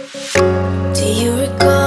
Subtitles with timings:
[0.00, 1.79] Do you recall?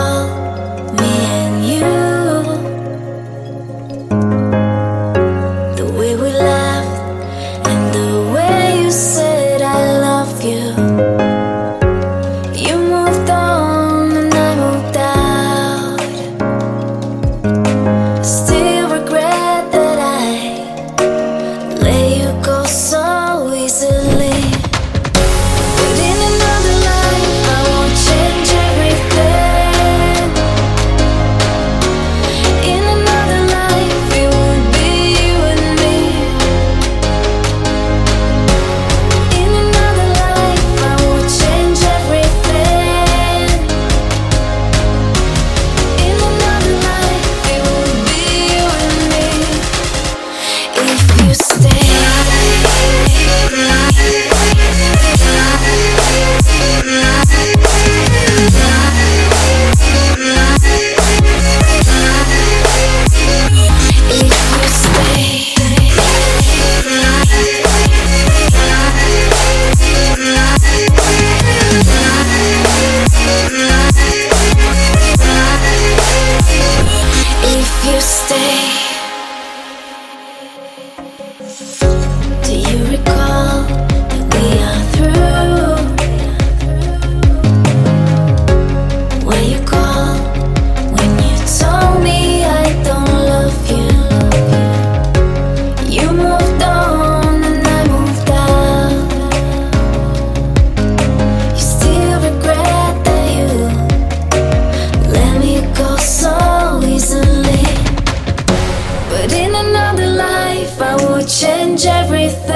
[110.75, 112.49] if I would change everything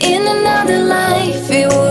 [0.00, 1.87] in another life, it would.